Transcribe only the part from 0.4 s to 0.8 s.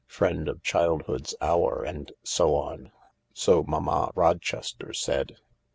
of